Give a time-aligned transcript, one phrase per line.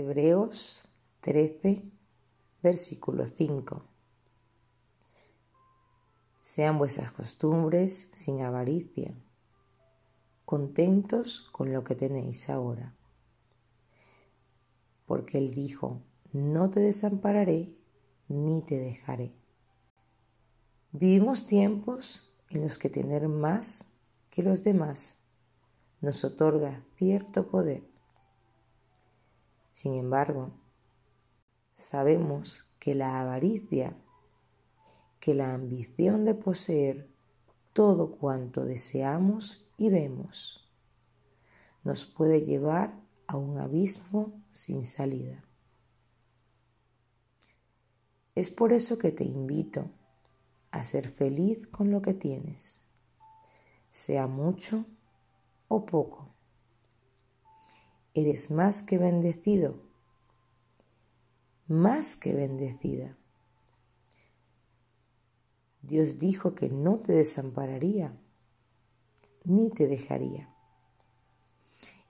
[0.00, 0.88] Hebreos
[1.22, 1.82] 13,
[2.62, 3.82] versículo 5.
[6.40, 9.12] Sean vuestras costumbres sin avaricia,
[10.44, 12.94] contentos con lo que tenéis ahora.
[15.04, 16.00] Porque Él dijo,
[16.32, 17.74] no te desampararé
[18.28, 19.34] ni te dejaré.
[20.92, 23.92] Vivimos tiempos en los que tener más
[24.30, 25.18] que los demás
[26.00, 27.97] nos otorga cierto poder.
[29.78, 30.50] Sin embargo,
[31.76, 33.96] sabemos que la avaricia,
[35.20, 37.08] que la ambición de poseer
[37.72, 40.68] todo cuanto deseamos y vemos,
[41.84, 45.44] nos puede llevar a un abismo sin salida.
[48.34, 49.92] Es por eso que te invito
[50.72, 52.84] a ser feliz con lo que tienes,
[53.92, 54.86] sea mucho
[55.68, 56.37] o poco.
[58.18, 59.76] Eres más que bendecido,
[61.68, 63.16] más que bendecida.
[65.82, 68.18] Dios dijo que no te desampararía
[69.44, 70.52] ni te dejaría.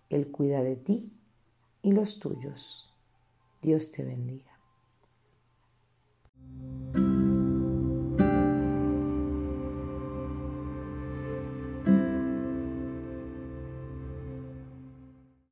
[0.09, 1.13] Él cuida de ti
[1.83, 2.91] y los tuyos.
[3.61, 4.58] Dios te bendiga.